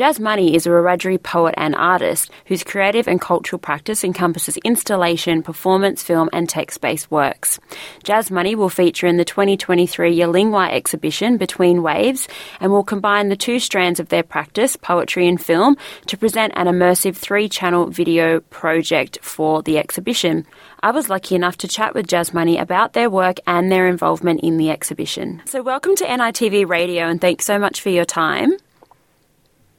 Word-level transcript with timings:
Jazz 0.00 0.18
Money 0.18 0.54
is 0.54 0.66
a 0.66 0.70
Wiradjuri 0.70 1.22
poet 1.22 1.54
and 1.58 1.74
artist 1.74 2.30
whose 2.46 2.64
creative 2.64 3.06
and 3.06 3.20
cultural 3.20 3.60
practice 3.60 4.02
encompasses 4.02 4.56
installation, 4.64 5.42
performance, 5.42 6.02
film, 6.02 6.30
and 6.32 6.48
text 6.48 6.80
based 6.80 7.10
works. 7.10 7.60
Jazz 8.02 8.30
Money 8.30 8.54
will 8.54 8.70
feature 8.70 9.06
in 9.06 9.18
the 9.18 9.26
2023 9.26 10.16
Yalingwa 10.16 10.72
exhibition 10.72 11.36
Between 11.36 11.82
Waves 11.82 12.28
and 12.60 12.72
will 12.72 12.82
combine 12.82 13.28
the 13.28 13.36
two 13.36 13.58
strands 13.58 14.00
of 14.00 14.08
their 14.08 14.22
practice, 14.22 14.74
poetry 14.74 15.28
and 15.28 15.38
film, 15.38 15.76
to 16.06 16.16
present 16.16 16.54
an 16.56 16.66
immersive 16.66 17.14
three 17.14 17.46
channel 17.46 17.88
video 17.88 18.40
project 18.40 19.18
for 19.20 19.62
the 19.62 19.76
exhibition. 19.76 20.46
I 20.82 20.92
was 20.92 21.10
lucky 21.10 21.34
enough 21.34 21.58
to 21.58 21.68
chat 21.68 21.94
with 21.94 22.06
Jazz 22.06 22.32
Money 22.32 22.56
about 22.56 22.94
their 22.94 23.10
work 23.10 23.36
and 23.46 23.70
their 23.70 23.86
involvement 23.86 24.40
in 24.40 24.56
the 24.56 24.70
exhibition. 24.70 25.42
So, 25.44 25.62
welcome 25.62 25.94
to 25.96 26.06
NITV 26.06 26.66
Radio 26.66 27.04
and 27.04 27.20
thanks 27.20 27.44
so 27.44 27.58
much 27.58 27.82
for 27.82 27.90
your 27.90 28.06
time. 28.06 28.56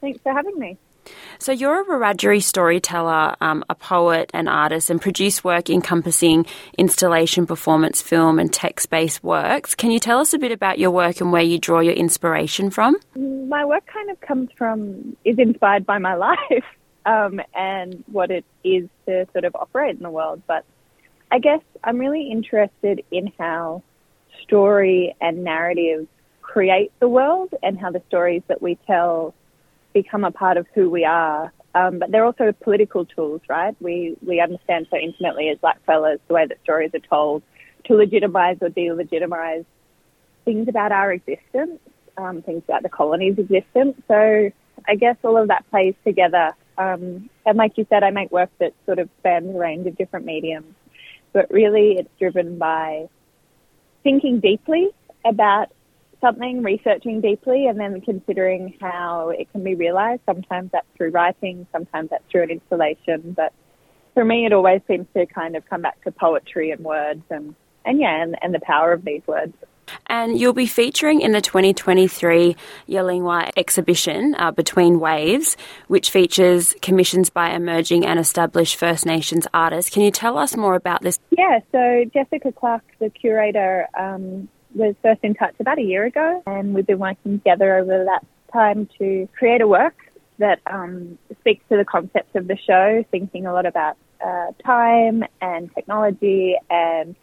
Thanks 0.02 0.20
for 0.20 0.32
having 0.32 0.58
me. 0.58 0.76
So, 1.38 1.50
you're 1.50 1.80
a 1.80 1.84
Wiradjuri 1.84 2.42
storyteller, 2.42 3.34
um, 3.40 3.64
a 3.68 3.74
poet, 3.74 4.30
and 4.34 4.48
artist, 4.48 4.90
and 4.90 5.00
produce 5.00 5.42
work 5.42 5.70
encompassing 5.70 6.46
installation, 6.76 7.46
performance, 7.46 8.02
film, 8.02 8.38
and 8.38 8.52
text 8.52 8.90
based 8.90 9.24
works. 9.24 9.74
Can 9.74 9.90
you 9.90 9.98
tell 9.98 10.18
us 10.18 10.34
a 10.34 10.38
bit 10.38 10.52
about 10.52 10.78
your 10.78 10.90
work 10.90 11.20
and 11.20 11.32
where 11.32 11.42
you 11.42 11.58
draw 11.58 11.80
your 11.80 11.94
inspiration 11.94 12.70
from? 12.70 12.96
My 13.16 13.64
work 13.64 13.86
kind 13.86 14.10
of 14.10 14.20
comes 14.20 14.50
from, 14.56 15.16
is 15.24 15.38
inspired 15.38 15.86
by 15.86 15.98
my 15.98 16.14
life 16.28 16.64
um, 17.06 17.40
and 17.54 18.04
what 18.10 18.30
it 18.30 18.44
is 18.64 18.88
to 19.06 19.26
sort 19.32 19.44
of 19.44 19.54
operate 19.56 19.96
in 19.96 20.02
the 20.02 20.10
world. 20.10 20.42
But 20.46 20.64
I 21.30 21.38
guess 21.38 21.62
I'm 21.82 21.98
really 21.98 22.30
interested 22.30 23.04
in 23.10 23.32
how 23.38 23.82
story 24.42 25.14
and 25.20 25.44
narrative 25.44 26.06
create 26.42 26.92
the 27.00 27.08
world 27.08 27.54
and 27.62 27.78
how 27.78 27.90
the 27.90 28.02
stories 28.08 28.42
that 28.48 28.60
we 28.60 28.76
tell 28.86 29.34
become 29.92 30.24
a 30.24 30.30
part 30.30 30.56
of 30.56 30.66
who 30.74 30.90
we 30.90 31.04
are. 31.04 31.52
Um, 31.74 31.98
but 31.98 32.10
they're 32.10 32.24
also 32.24 32.52
political 32.52 33.04
tools, 33.06 33.40
right? 33.48 33.74
We 33.80 34.16
we 34.24 34.40
understand 34.40 34.88
so 34.90 34.96
intimately 34.96 35.48
as 35.48 35.58
black 35.58 35.80
blackfellas 35.86 36.18
the 36.28 36.34
way 36.34 36.46
that 36.46 36.58
stories 36.62 36.90
are 36.94 36.98
told 36.98 37.42
to 37.84 37.94
legitimize 37.94 38.58
or 38.60 38.68
delegitimize 38.68 39.64
things 40.44 40.68
about 40.68 40.92
our 40.92 41.12
existence, 41.12 41.80
um, 42.16 42.42
things 42.42 42.62
about 42.68 42.82
the 42.82 42.88
colony's 42.88 43.38
existence. 43.38 44.00
So 44.06 44.50
I 44.86 44.94
guess 44.96 45.16
all 45.22 45.36
of 45.36 45.48
that 45.48 45.68
plays 45.70 45.94
together. 46.04 46.54
Um, 46.76 47.30
and 47.46 47.56
like 47.56 47.78
you 47.78 47.86
said, 47.88 48.02
I 48.02 48.10
make 48.10 48.30
work 48.30 48.50
that 48.58 48.74
sort 48.86 48.98
of 48.98 49.08
spans 49.20 49.54
a 49.54 49.58
range 49.58 49.86
of 49.86 49.96
different 49.96 50.26
mediums 50.26 50.74
but 51.32 51.50
really 51.50 51.96
it's 51.98 52.10
driven 52.18 52.58
by 52.58 53.08
thinking 54.02 54.40
deeply 54.40 54.90
about 55.24 55.70
something, 56.22 56.62
researching 56.62 57.20
deeply, 57.20 57.66
and 57.66 57.78
then 57.78 58.00
considering 58.00 58.74
how 58.80 59.28
it 59.28 59.52
can 59.52 59.62
be 59.62 59.74
realized. 59.74 60.22
Sometimes 60.24 60.70
that's 60.72 60.86
through 60.96 61.10
writing, 61.10 61.66
sometimes 61.72 62.08
that's 62.08 62.24
through 62.30 62.44
an 62.44 62.50
installation, 62.50 63.32
but 63.36 63.52
for 64.14 64.24
me, 64.24 64.46
it 64.46 64.52
always 64.52 64.80
seems 64.86 65.06
to 65.14 65.26
kind 65.26 65.56
of 65.56 65.68
come 65.68 65.82
back 65.82 66.02
to 66.04 66.12
poetry 66.12 66.70
and 66.70 66.84
words 66.84 67.22
and, 67.30 67.54
and 67.84 68.00
yeah, 68.00 68.22
and, 68.22 68.36
and 68.42 68.54
the 68.54 68.60
power 68.60 68.92
of 68.92 69.04
these 69.04 69.22
words. 69.26 69.54
And 70.06 70.38
you'll 70.38 70.52
be 70.52 70.66
featuring 70.66 71.20
in 71.20 71.32
the 71.32 71.40
2023 71.40 72.56
Yalingwa 72.88 73.50
exhibition, 73.56 74.34
uh, 74.38 74.50
Between 74.52 75.00
Waves, 75.00 75.56
which 75.88 76.10
features 76.10 76.74
commissions 76.82 77.30
by 77.30 77.50
emerging 77.50 78.06
and 78.06 78.18
established 78.18 78.76
First 78.76 79.06
Nations 79.06 79.46
artists. 79.52 79.90
Can 79.90 80.02
you 80.02 80.10
tell 80.10 80.38
us 80.38 80.56
more 80.56 80.74
about 80.74 81.02
this? 81.02 81.18
Yeah, 81.30 81.60
so 81.72 82.04
Jessica 82.12 82.52
Clark, 82.52 82.82
the 83.00 83.10
curator, 83.10 83.88
um, 83.98 84.48
was 84.74 84.94
first 85.02 85.20
in 85.22 85.34
touch 85.34 85.54
about 85.60 85.78
a 85.78 85.82
year 85.82 86.04
ago, 86.04 86.42
and 86.46 86.74
we've 86.74 86.86
been 86.86 86.98
working 86.98 87.38
together 87.38 87.76
over 87.76 88.04
that 88.04 88.24
time 88.52 88.88
to 88.98 89.28
create 89.36 89.60
a 89.60 89.66
work 89.66 89.94
that 90.38 90.60
um, 90.66 91.18
speaks 91.40 91.64
to 91.68 91.76
the 91.76 91.84
concepts 91.84 92.34
of 92.34 92.48
the 92.48 92.56
show, 92.56 93.04
thinking 93.10 93.46
a 93.46 93.52
lot 93.52 93.66
about 93.66 93.96
uh, 94.24 94.52
time 94.64 95.24
and 95.40 95.74
technology 95.74 96.56
and 96.70 97.14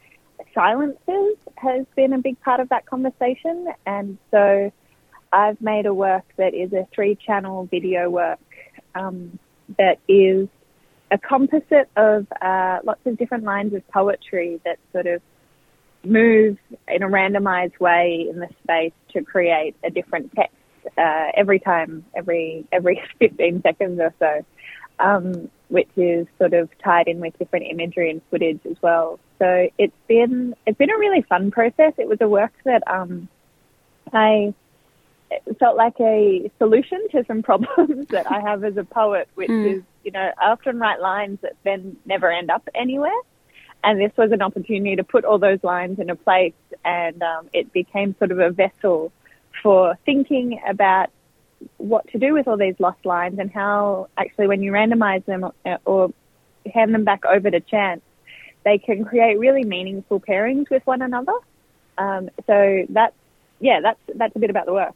silences 0.54 1.37
has 1.55 1.86
been 1.95 2.14
a 2.14 2.17
big 2.17 2.39
part 2.42 2.60
of 2.60 2.70
that 2.70 2.86
conversation. 2.86 3.67
And 3.86 4.17
so 4.31 4.71
I've 5.31 5.60
made 5.61 5.86
a 5.86 5.93
work 5.93 6.23
that 6.37 6.54
is 6.54 6.73
a 6.73 6.87
three 6.93 7.16
channel 7.16 7.66
video 7.66 8.10
work 8.10 8.39
um, 8.95 9.37
that 9.77 9.99
is 10.08 10.48
a 11.11 11.17
composite 11.17 11.89
of 11.95 12.27
uh, 12.42 12.80
lots 12.83 13.02
of 13.05 13.17
different 13.17 13.43
lines 13.43 13.73
of 13.73 13.87
poetry 13.89 14.60
that 14.66 14.77
sort 14.92 15.08
of 15.08 15.21
move 16.04 16.58
in 16.87 17.04
a 17.04 17.08
randomized 17.08 17.80
way 17.80 18.27
in 18.30 18.39
the 18.39 18.49
space 18.64 18.93
to 19.14 19.23
create 19.23 19.76
a 19.83 19.89
different 19.89 20.33
text 20.33 20.55
uh, 20.98 21.27
every 21.36 21.60
time, 21.60 22.05
every 22.15 22.65
every 22.71 23.02
15 23.20 23.61
seconds 23.61 23.99
or 23.99 24.14
so, 24.20 24.45
um, 24.99 25.49
which 25.67 25.89
is 25.95 26.27
sort 26.37 26.54
of 26.54 26.70
tied 26.83 27.08
in 27.08 27.20
with 27.20 27.37
different 27.37 27.67
imagery 27.70 28.10
and 28.10 28.21
footage 28.30 28.60
as 28.70 28.77
well. 28.82 29.20
So 29.39 29.70
it's 29.77 29.95
been 30.08 30.55
it's 30.65 30.77
been 30.77 30.89
a 30.89 30.98
really 30.98 31.21
fun 31.23 31.52
process. 31.52 31.93
It 31.98 32.08
was 32.08 32.20
a 32.21 32.27
work 32.27 32.54
that 32.66 32.83
um, 32.87 33.27
I 34.14 34.54
felt 35.60 35.77
like 35.77 35.99
a 35.99 36.52
solution 36.58 37.08
to 37.11 37.23
some 37.26 37.43
problems 37.49 38.08
that 38.10 38.31
I 38.31 38.39
have 38.42 38.64
as 38.64 38.77
a 38.77 38.83
poet, 38.83 39.30
which 39.36 39.49
mm. 39.49 39.77
is 39.77 39.83
you 40.04 40.11
know 40.11 40.31
I 40.37 40.52
often 40.52 40.80
write 40.80 40.99
lines 40.99 41.39
that 41.42 41.55
then 41.64 41.98
never 42.05 42.31
end 42.31 42.49
up 42.49 42.67
anywhere. 42.76 43.11
And 43.84 44.00
this 44.00 44.12
was 44.17 44.32
an 44.32 44.42
opportunity 44.42 44.95
to 44.98 45.04
put 45.04 45.23
all 45.23 45.40
those 45.40 45.64
lines 45.64 46.00
in 46.00 46.10
a 46.10 46.16
place, 46.16 46.54
and 46.84 47.22
um, 47.23 47.50
it 47.54 47.72
became 47.72 48.16
sort 48.20 48.32
of 48.32 48.40
a 48.40 48.50
vessel 48.50 49.12
for 49.64 49.98
thinking 50.06 50.60
about 50.67 51.10
what 51.78 52.08
to 52.10 52.20
do 52.20 52.34
with 52.34 52.48
all 52.48 52.58
these 52.58 52.76
lost 52.80 53.06
lines 53.06 53.38
and 53.40 53.52
how 53.52 54.08
actually 54.17 54.48
when 54.48 54.62
you 54.62 54.72
randomize 54.72 55.23
them 55.26 55.44
or, 55.44 55.80
or 55.86 56.14
hand 56.73 56.94
them 56.94 57.04
back 57.04 57.26
over 57.26 57.50
to 57.50 57.60
chance, 57.60 58.02
they 58.64 58.78
can 58.78 59.06
create 59.06 59.40
really 59.40 59.64
meaningful 59.64 60.20
pairings 60.20 60.70
with 60.70 60.86
one 60.86 61.02
another. 61.02 61.34
Um, 61.98 62.30
so 62.48 62.86
that's 62.90 63.16
yeah, 63.60 63.82
that's 63.82 64.00
that's 64.16 64.36
a 64.36 64.40
bit 64.40 64.50
about 64.50 64.66
the 64.66 64.73
work. 64.73 64.96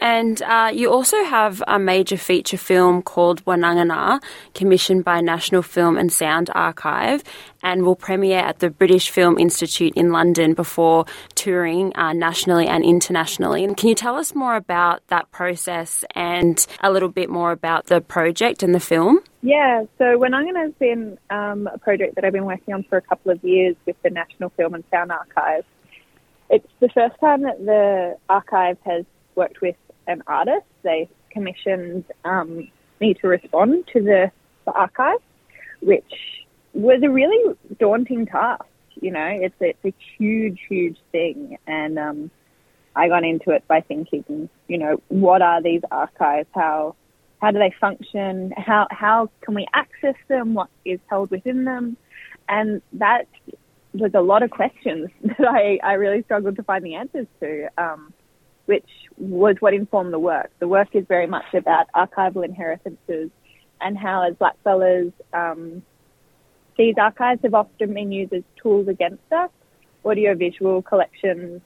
And 0.00 0.40
uh, 0.42 0.70
you 0.72 0.92
also 0.92 1.22
have 1.24 1.62
a 1.66 1.78
major 1.78 2.16
feature 2.16 2.56
film 2.56 3.02
called 3.02 3.44
Winhanganha, 3.44 4.22
commissioned 4.54 5.04
by 5.04 5.20
National 5.20 5.62
Film 5.62 5.96
and 5.96 6.12
Sound 6.12 6.50
Archive, 6.54 7.22
and 7.62 7.84
will 7.84 7.96
premiere 7.96 8.38
at 8.38 8.60
the 8.60 8.70
British 8.70 9.10
Film 9.10 9.38
Institute 9.38 9.92
in 9.96 10.12
London 10.12 10.54
before 10.54 11.04
touring 11.34 11.94
uh, 11.96 12.12
nationally 12.12 12.66
and 12.66 12.84
internationally. 12.84 13.64
And 13.64 13.76
can 13.76 13.88
you 13.88 13.94
tell 13.94 14.16
us 14.16 14.34
more 14.34 14.56
about 14.56 15.06
that 15.08 15.30
process 15.32 16.04
and 16.14 16.64
a 16.80 16.92
little 16.92 17.08
bit 17.08 17.28
more 17.28 17.50
about 17.50 17.86
the 17.86 18.00
project 18.00 18.62
and 18.62 18.74
the 18.74 18.80
film? 18.80 19.20
Yeah, 19.42 19.84
so 19.98 20.04
Winhanganha 20.18 20.62
has 20.62 20.72
been 20.78 21.18
um, 21.30 21.68
a 21.72 21.78
project 21.78 22.16
that 22.16 22.24
I've 22.24 22.32
been 22.32 22.44
working 22.44 22.74
on 22.74 22.84
for 22.84 22.98
a 22.98 23.02
couple 23.02 23.30
of 23.30 23.42
years 23.44 23.76
with 23.86 23.96
the 24.02 24.10
National 24.10 24.50
Film 24.50 24.74
and 24.74 24.84
Sound 24.90 25.12
Archive. 25.12 25.64
It's 26.50 26.66
the 26.80 26.88
first 26.88 27.18
time 27.20 27.42
that 27.42 27.64
the 27.64 28.16
archive 28.28 28.78
has 28.84 29.04
worked 29.34 29.60
with 29.60 29.76
an 30.08 30.22
artist. 30.26 30.66
They 30.82 31.08
commissioned 31.30 32.04
um, 32.24 32.68
me 33.00 33.14
to 33.14 33.28
respond 33.28 33.84
to 33.92 34.00
the, 34.00 34.32
the 34.64 34.72
archive, 34.72 35.20
which 35.80 36.12
was 36.72 37.00
a 37.04 37.10
really 37.10 37.56
daunting 37.78 38.26
task. 38.26 38.64
You 39.00 39.12
know, 39.12 39.26
it's 39.26 39.54
it's 39.60 39.84
a 39.84 39.94
huge, 40.16 40.58
huge 40.68 40.96
thing, 41.12 41.56
and 41.68 41.98
um, 42.00 42.30
I 42.96 43.06
got 43.06 43.22
into 43.22 43.52
it 43.52 43.66
by 43.68 43.80
thinking, 43.82 44.48
you 44.66 44.78
know, 44.78 45.00
what 45.06 45.40
are 45.40 45.62
these 45.62 45.82
archives? 45.92 46.48
How 46.52 46.96
how 47.40 47.52
do 47.52 47.60
they 47.60 47.72
function? 47.80 48.52
How 48.56 48.88
how 48.90 49.30
can 49.42 49.54
we 49.54 49.68
access 49.72 50.16
them? 50.26 50.54
What 50.54 50.68
is 50.84 50.98
held 51.08 51.30
within 51.30 51.64
them? 51.64 51.96
And 52.48 52.82
that 52.94 53.28
was 53.92 54.12
a 54.14 54.20
lot 54.20 54.42
of 54.42 54.50
questions 54.50 55.10
that 55.22 55.46
I, 55.46 55.78
I 55.82 55.92
really 55.94 56.22
struggled 56.22 56.56
to 56.56 56.62
find 56.62 56.84
the 56.84 56.96
answers 56.96 57.26
to. 57.40 57.68
Um, 57.78 58.12
which 58.68 58.84
was 59.16 59.56
what 59.60 59.72
informed 59.72 60.12
the 60.12 60.18
work. 60.18 60.50
The 60.58 60.68
work 60.68 60.88
is 60.92 61.06
very 61.08 61.26
much 61.26 61.54
about 61.54 61.86
archival 61.96 62.44
inheritances 62.44 63.30
and 63.80 63.96
how, 63.96 64.28
as 64.28 64.34
blackfellas, 64.34 65.10
um, 65.32 65.82
these 66.76 66.94
archives 67.00 67.40
have 67.44 67.54
often 67.54 67.94
been 67.94 68.12
used 68.12 68.34
as 68.34 68.42
tools 68.62 68.86
against 68.86 69.32
us. 69.32 69.48
Audiovisual 70.04 70.82
collections 70.82 71.62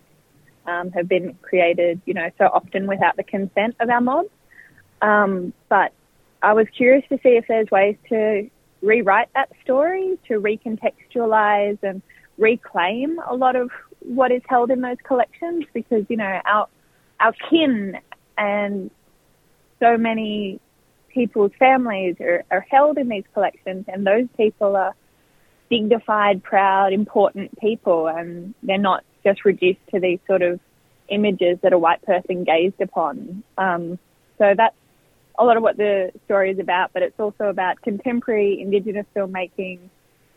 um, 0.64 0.92
have 0.92 1.08
been 1.08 1.34
created, 1.42 2.00
you 2.06 2.14
know, 2.14 2.30
so 2.38 2.44
often 2.44 2.86
without 2.86 3.16
the 3.16 3.24
consent 3.24 3.74
of 3.80 3.90
our 3.90 4.00
mob. 4.00 4.26
Um, 5.02 5.52
but 5.68 5.92
I 6.40 6.52
was 6.52 6.68
curious 6.76 7.04
to 7.08 7.16
see 7.16 7.30
if 7.30 7.46
there's 7.48 7.68
ways 7.72 7.96
to 8.10 8.48
rewrite 8.80 9.30
that 9.34 9.50
story, 9.64 10.20
to 10.28 10.40
recontextualize 10.40 11.78
and 11.82 12.00
reclaim 12.38 13.18
a 13.28 13.34
lot 13.34 13.56
of 13.56 13.72
what 13.98 14.30
is 14.30 14.42
held 14.48 14.70
in 14.70 14.82
those 14.82 14.98
collections 15.02 15.64
because, 15.74 16.04
you 16.08 16.16
know, 16.16 16.40
our 16.44 16.68
our 17.22 17.32
kin 17.48 17.98
and 18.36 18.90
so 19.80 19.96
many 19.96 20.60
people's 21.08 21.52
families 21.58 22.16
are, 22.20 22.44
are 22.50 22.66
held 22.68 22.98
in 22.98 23.08
these 23.08 23.24
collections 23.32 23.84
and 23.88 24.06
those 24.06 24.26
people 24.36 24.76
are 24.76 24.94
dignified, 25.70 26.42
proud, 26.42 26.92
important 26.92 27.58
people 27.58 28.08
and 28.08 28.54
they're 28.62 28.78
not 28.78 29.04
just 29.24 29.44
reduced 29.44 29.80
to 29.92 30.00
these 30.00 30.18
sort 30.26 30.42
of 30.42 30.58
images 31.08 31.58
that 31.62 31.72
a 31.72 31.78
white 31.78 32.02
person 32.02 32.44
gazed 32.44 32.80
upon. 32.80 33.42
Um, 33.56 33.98
so 34.38 34.54
that's 34.56 34.74
a 35.38 35.44
lot 35.44 35.56
of 35.56 35.62
what 35.62 35.76
the 35.76 36.10
story 36.24 36.50
is 36.50 36.58
about, 36.58 36.90
but 36.92 37.02
it's 37.02 37.18
also 37.18 37.44
about 37.44 37.80
contemporary 37.82 38.60
Indigenous 38.60 39.06
filmmaking 39.14 39.78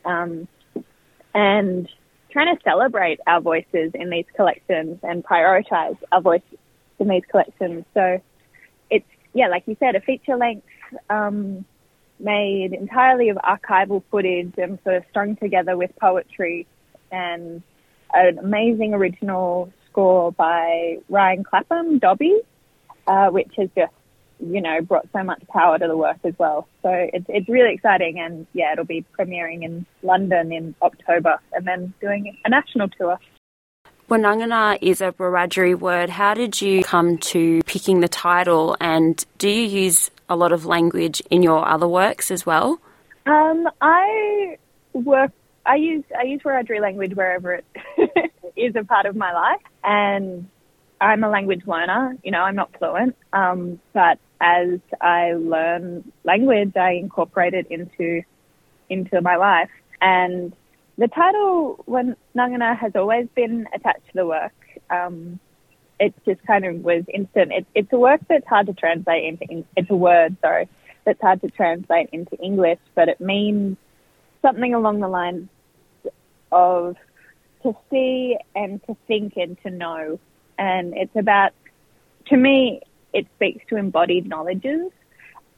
um, 0.06 0.48
and 1.34 1.90
trying 2.32 2.56
to 2.56 2.62
celebrate 2.64 3.20
our 3.28 3.42
voices 3.42 3.92
in 3.94 4.10
these 4.10 4.26
collections 4.36 5.00
and 5.04 5.24
prioritize 5.24 5.98
our 6.12 6.22
voices 6.22 6.58
in 7.00 7.08
these 7.08 7.24
collections. 7.30 7.86
So 7.94 8.22
it's, 8.90 9.06
yeah, 9.34 9.48
like 9.48 9.64
you 9.68 9.76
said, 9.80 9.96
a 9.96 10.02
feature 10.02 10.38
length 10.38 10.68
um, 11.10 11.66
made 12.20 12.74
entirely 12.74 13.30
of 13.30 13.38
archival 13.38 14.04
footage 14.10 14.54
and 14.58 14.80
sort 14.84 14.96
of 14.96 15.04
strung 15.10 15.36
together 15.36 15.76
with 15.76 15.92
poetry 16.00 16.68
and 17.12 17.62
an 18.14 18.40
amazing 18.40 18.94
original 18.94 19.72
score 19.90 20.32
by 20.32 20.98
Ryan 21.10 21.44
Clapham, 21.44 22.00
Dobby, 22.00 22.42
uh, 23.08 23.30
which 23.30 23.52
has 23.58 23.70
just 23.76 23.94
you 24.40 24.62
know, 24.62 24.82
brought 24.82 25.08
so 25.14 25.24
much 25.24 25.42
power 25.48 25.78
to 25.78 25.88
the 25.88 25.96
work 25.96 26.18
as 26.24 26.34
well. 26.38 26.68
So 26.84 26.90
it's 26.92 27.26
it's 27.30 27.48
really 27.48 27.74
exciting, 27.74 28.20
and 28.20 28.46
yeah, 28.54 28.74
it'll 28.74 28.86
be 28.86 29.06
premiering 29.18 29.64
in 29.64 29.86
London 30.04 30.52
in 30.52 30.76
October, 30.82 31.40
and 31.54 31.66
then 31.66 31.94
doing 32.02 32.38
a 32.44 32.50
national 32.50 32.90
tour. 32.90 33.20
Winhanganha 34.10 34.78
is 34.82 35.02
a 35.02 35.14
Wiradjuri 35.14 35.80
word. 35.80 36.12
How 36.12 36.36
did 36.36 36.62
you 36.62 36.84
come 36.84 37.18
to 37.34 37.64
picking 37.64 38.02
the 38.02 38.08
title, 38.08 38.78
and 38.80 39.26
do 39.40 39.50
you 39.50 39.64
use 39.64 40.12
a 40.30 40.36
lot 40.36 40.52
of 40.52 40.64
language 40.66 41.24
in 41.32 41.42
your 41.42 41.68
other 41.68 41.88
works 41.88 42.30
as 42.30 42.46
well? 42.46 42.80
Um, 43.26 43.68
I 43.82 44.58
work. 44.94 45.32
I 45.66 45.78
use 45.78 46.04
I 46.16 46.24
use 46.24 46.42
Wiradjuri 46.44 46.80
language 46.82 47.16
wherever 47.16 47.54
it 47.56 47.66
is 48.56 48.76
a 48.76 48.84
part 48.84 49.08
of 49.08 49.16
my 49.16 49.34
life, 49.34 49.62
and 49.84 50.48
I'm 51.02 51.24
a 51.24 51.30
language 51.30 51.66
learner. 51.66 52.16
You 52.24 52.30
know, 52.30 52.42
I'm 52.42 52.56
not 52.56 52.78
fluent, 52.78 53.16
um, 53.34 53.80
but 53.94 54.20
as 54.40 54.80
I 55.02 55.34
learn 55.34 56.12
language, 56.24 56.78
I 56.78 56.92
incorporate 56.92 57.56
it 57.56 57.66
into 57.72 58.22
into 58.88 59.20
my 59.22 59.38
life. 59.38 59.72
And 60.00 60.54
the 60.98 61.08
title, 61.08 61.84
when 61.86 62.16
Nangana, 62.36 62.78
has 62.78 62.94
always 62.96 63.28
been 63.36 63.68
attached 63.74 64.08
to 64.08 64.14
the 64.14 64.26
work. 64.26 64.54
Um, 64.90 65.40
it 66.00 66.14
just 66.26 66.46
kind 66.46 66.66
of 66.66 66.84
was 66.84 67.04
instant. 67.14 67.52
It, 67.52 67.66
it's 67.74 67.92
a 67.92 67.98
work 67.98 68.22
that's 68.28 68.48
hard 68.48 68.68
to 68.68 68.74
translate 68.74 69.24
into. 69.24 69.66
It's 69.76 69.90
a 69.90 69.96
word, 69.96 70.38
sorry, 70.42 70.68
that's 71.06 71.22
hard 71.22 71.42
to 71.42 71.50
translate 71.50 72.10
into 72.12 72.36
English, 72.38 72.80
but 72.96 73.10
it 73.10 73.20
means 73.20 73.78
something 74.42 74.74
along 74.74 75.00
the 75.00 75.08
lines 75.08 75.50
of 76.52 76.96
to 77.64 77.76
see 77.90 78.38
and 78.56 78.82
to 78.88 78.96
think 79.08 79.38
and 79.38 79.58
to 79.64 79.72
know. 79.72 80.20
And 80.58 80.96
it's 80.96 81.16
about, 81.16 81.52
to 82.28 82.38
me, 82.38 82.82
it 83.14 83.28
speaks 83.36 83.66
to 83.70 83.78
embodied 83.78 84.28
knowledges. 84.28 84.92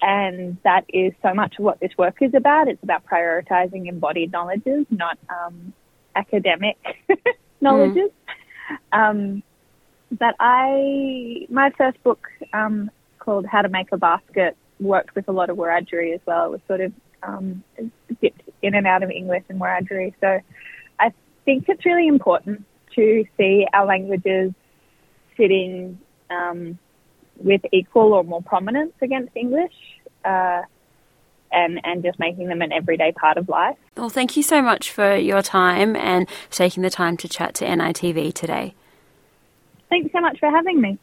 And 0.01 0.57
that 0.63 0.85
is 0.89 1.13
so 1.21 1.33
much 1.33 1.55
of 1.57 1.65
what 1.65 1.79
this 1.79 1.91
work 1.97 2.17
is 2.21 2.33
about. 2.35 2.67
It's 2.67 2.83
about 2.83 3.05
prioritizing 3.05 3.87
embodied 3.87 4.31
knowledges, 4.31 4.85
not 4.91 5.17
um, 5.29 5.73
academic 6.15 6.77
knowledges. 7.61 8.11
Mm. 8.93 9.09
Um, 9.09 9.43
but 10.11 10.35
I, 10.39 11.47
my 11.49 11.71
first 11.77 12.01
book 12.03 12.27
um, 12.53 12.91
called 13.19 13.45
How 13.45 13.61
to 13.61 13.69
Make 13.69 13.91
a 13.91 13.97
Basket 13.97 14.55
worked 14.79 15.15
with 15.15 15.27
a 15.27 15.31
lot 15.31 15.49
of 15.49 15.57
Wiradjuri 15.57 16.13
as 16.13 16.21
well. 16.25 16.45
It 16.45 16.51
was 16.51 16.61
sort 16.67 16.81
of 16.81 16.93
um, 17.23 17.63
dipped 18.21 18.41
in 18.61 18.75
and 18.75 18.87
out 18.87 19.03
of 19.03 19.09
English 19.09 19.43
and 19.49 19.59
Wiradjuri. 19.59 20.13
So 20.21 20.39
I 20.99 21.11
think 21.45 21.65
it's 21.67 21.85
really 21.85 22.07
important 22.07 22.65
to 22.95 23.25
see 23.37 23.65
our 23.73 23.85
languages 23.85 24.53
sitting 25.35 25.99
um, 26.29 26.77
with 27.39 27.61
equal 27.71 28.13
or 28.13 28.23
more 28.23 28.41
prominence 28.41 28.93
against 29.01 29.35
English. 29.35 29.73
Uh, 30.23 30.63
and, 31.51 31.79
and 31.85 32.03
just 32.03 32.19
making 32.19 32.47
them 32.47 32.61
an 32.61 32.73
everyday 32.73 33.13
part 33.13 33.37
of 33.37 33.47
life. 33.47 33.77
Well, 33.95 34.09
thank 34.09 34.35
you 34.35 34.43
so 34.43 34.61
much 34.61 34.91
for 34.91 35.15
your 35.15 35.41
time 35.41 35.95
and 35.95 36.27
taking 36.51 36.83
the 36.83 36.89
time 36.89 37.15
to 37.17 37.29
chat 37.29 37.53
to 37.55 37.65
NITV 37.65 38.33
today. 38.33 38.75
Thanks 39.89 40.11
so 40.11 40.19
much 40.19 40.39
for 40.39 40.49
having 40.49 40.81
me. 40.81 40.97